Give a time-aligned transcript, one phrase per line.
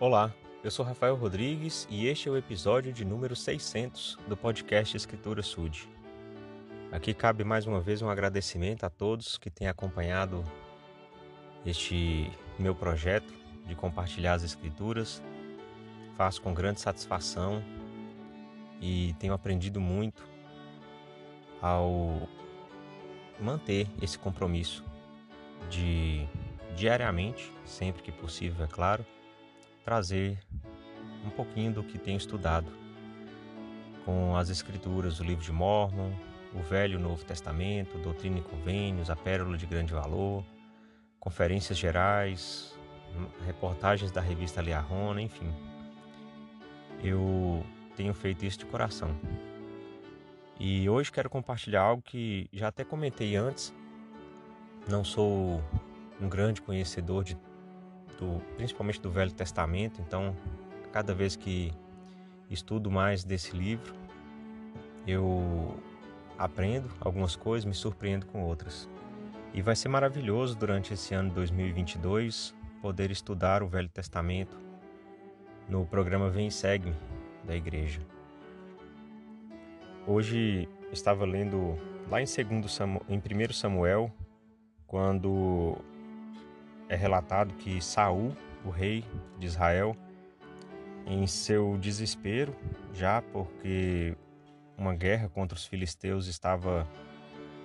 [0.00, 4.96] Olá, eu sou Rafael Rodrigues e este é o episódio de número 600 do podcast
[4.96, 5.88] Escritura Sud.
[6.92, 10.44] Aqui cabe mais uma vez um agradecimento a todos que têm acompanhado
[11.66, 13.34] este meu projeto
[13.66, 15.20] de compartilhar as escrituras.
[16.16, 17.60] Faço com grande satisfação
[18.80, 20.24] e tenho aprendido muito
[21.60, 22.28] ao
[23.40, 24.84] manter esse compromisso
[25.68, 26.24] de
[26.76, 29.04] diariamente, sempre que possível, é claro,
[29.88, 30.38] trazer
[31.24, 32.70] um pouquinho do que tenho estudado
[34.04, 36.12] com as escrituras, o livro de Mormon,
[36.54, 40.44] o Velho e o Novo Testamento, Doutrina e Convênios, a Pérola de Grande Valor,
[41.18, 42.78] conferências gerais,
[43.46, 45.50] reportagens da revista Liarrona, enfim.
[47.02, 47.64] Eu
[47.96, 49.16] tenho feito isso de coração.
[50.60, 53.74] E hoje quero compartilhar algo que já até comentei antes.
[54.86, 55.62] Não sou
[56.20, 57.38] um grande conhecedor de,
[58.18, 60.36] do, principalmente do Velho Testamento, então
[60.92, 61.72] cada vez que
[62.50, 63.94] estudo mais desse livro,
[65.06, 65.76] eu
[66.36, 68.88] aprendo algumas coisas, me surpreendo com outras.
[69.54, 74.56] E vai ser maravilhoso durante esse ano 2022 poder estudar o Velho Testamento
[75.68, 76.94] no programa Vem e Segue-me
[77.44, 78.00] da igreja.
[80.06, 81.76] Hoje estava lendo
[82.10, 84.12] lá em, segundo Samuel, em 1 Samuel,
[84.86, 85.76] quando
[86.88, 89.04] é relatado que Saul, o rei
[89.38, 89.96] de Israel,
[91.06, 92.54] em seu desespero,
[92.92, 94.16] já porque
[94.76, 96.86] uma guerra contra os filisteus estava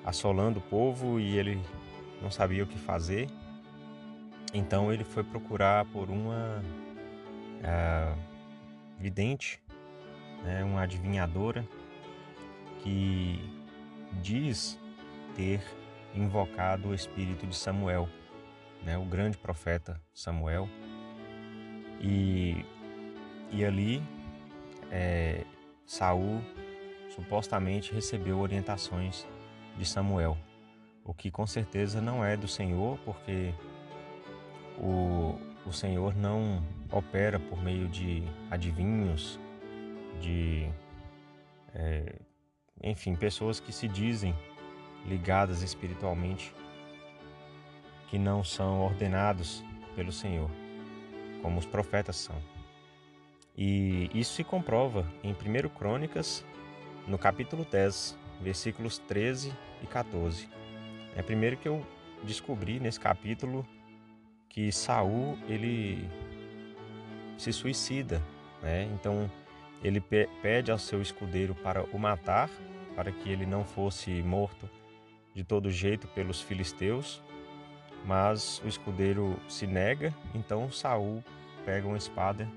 [0.04, 1.62] assolando o povo e ele
[2.22, 3.28] não sabia o que fazer.
[4.54, 6.64] Então ele foi procurar por uma
[7.60, 8.18] uh,
[9.00, 9.62] vidente,
[10.44, 11.68] né, uma adivinhadora
[12.82, 13.40] que
[14.22, 14.80] diz
[15.36, 15.62] ter
[16.14, 18.08] invocado o espírito de Samuel,
[18.84, 20.68] né, o grande profeta Samuel.
[22.00, 22.66] E,
[23.52, 24.04] e ali
[24.92, 25.46] é,
[25.86, 26.42] Saul
[27.10, 29.28] supostamente recebeu orientações
[29.78, 30.38] de Samuel,
[31.04, 33.54] o que com certeza não é do Senhor, porque
[34.78, 39.40] o, o Senhor não opera por meio de adivinhos,
[40.20, 40.70] de
[41.74, 42.16] é,
[42.82, 44.36] enfim, pessoas que se dizem
[45.06, 46.54] ligadas espiritualmente,
[48.14, 49.64] que não são ordenados
[49.96, 50.48] pelo Senhor,
[51.42, 52.36] como os profetas são.
[53.58, 56.46] E isso se comprova em 1 Crônicas,
[57.08, 59.52] no capítulo 10, versículos 13
[59.82, 60.48] e 14.
[61.16, 61.84] É primeiro que eu
[62.22, 63.66] descobri nesse capítulo
[64.48, 66.08] que Saul ele
[67.36, 68.22] se suicida,
[68.62, 68.84] né?
[68.94, 69.28] Então
[69.84, 72.48] ele pede ao seu escudeiro para o matar,
[72.96, 74.70] para que ele não fosse morto
[75.34, 77.24] de todo jeito pelos filisteus.
[78.06, 81.24] Mas o escudeiro se nega, então Saul
[81.66, 82.48] pega uma espada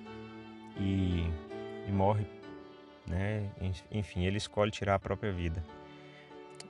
[0.77, 1.31] e,
[1.87, 2.27] e morre,
[3.07, 3.49] né?
[3.91, 5.63] Enfim, ele escolhe tirar a própria vida.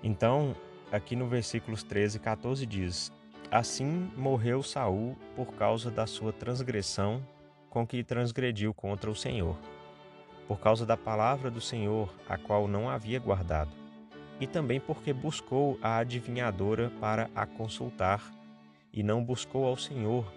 [0.03, 0.54] Então,
[0.92, 3.12] aqui no versículos 13 e 14 diz:
[3.50, 7.22] Assim morreu Saul por causa da sua transgressão
[7.70, 9.56] com que transgrediu contra o Senhor,
[10.48, 13.70] por causa da palavra do Senhor, a qual não havia guardado,
[14.41, 18.32] e também porque buscou a adivinhadora para a consultar,
[18.93, 20.31] e não buscou ao Senhor,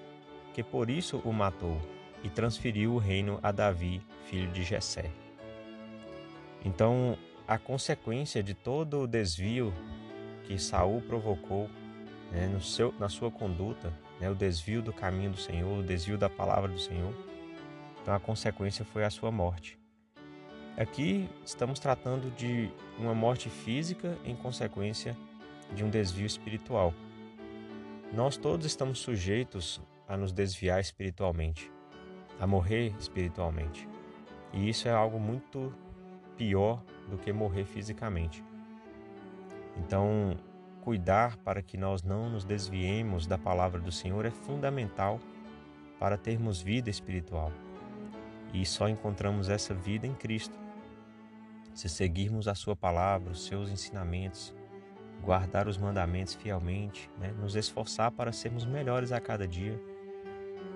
[0.54, 1.80] que por isso o matou,
[2.24, 5.12] e transferiu o reino a Davi, filho de Jessé.
[6.66, 7.18] Então,
[7.48, 9.74] a consequência de todo o desvio
[10.44, 11.70] que Saul provocou
[12.32, 16.18] né, no seu, na sua conduta, né, o desvio do caminho do Senhor, o desvio
[16.18, 17.14] da palavra do Senhor.
[18.02, 19.80] Então a consequência foi a sua morte.
[20.78, 25.16] Aqui estamos tratando de uma morte física em consequência
[25.74, 26.94] de um desvio espiritual.
[28.12, 31.72] Nós todos estamos sujeitos a nos desviar espiritualmente,
[32.40, 33.88] a morrer espiritualmente.
[34.52, 35.72] E isso é algo muito
[36.36, 38.44] pior do que morrer fisicamente.
[39.78, 40.36] Então,
[40.81, 45.19] cuidar para que nós não nos desviemos da palavra do Senhor é fundamental
[46.00, 47.52] para termos vida espiritual.
[48.51, 50.57] E só encontramos essa vida em Cristo.
[51.75, 54.56] Se seguirmos a Sua palavra, os seus ensinamentos,
[55.21, 57.33] guardar os mandamentos fielmente, né?
[57.39, 59.80] nos esforçar para sermos melhores a cada dia,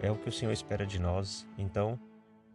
[0.01, 1.47] é o que o Senhor espera de nós.
[1.57, 1.99] Então,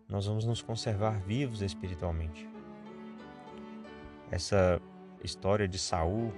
[0.09, 2.49] nós vamos nos conservar vivos espiritualmente.
[4.31, 4.81] Essa
[5.23, 6.33] história de Saul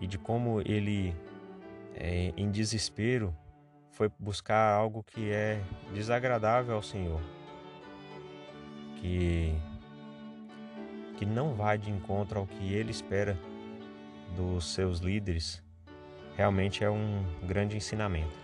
[0.00, 1.16] e de como ele,
[1.94, 3.34] é, em desespero,
[3.90, 5.62] foi buscar algo que é
[5.94, 7.20] desagradável ao Senhor,
[8.96, 9.54] que,
[11.16, 13.38] que não vai de encontro ao que ele espera
[14.36, 15.62] dos seus líderes,
[16.36, 18.40] realmente é um grande ensinamento.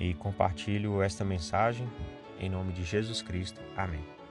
[0.00, 1.88] E compartilho esta mensagem
[2.40, 3.60] Em nome de Jesus Cristo.
[3.76, 4.21] Amém.